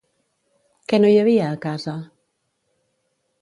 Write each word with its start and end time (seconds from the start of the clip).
Què 0.93 0.99
no 1.03 1.11
hi 1.15 1.19
havia 1.25 1.49
a 1.51 1.59
casa? 1.67 1.95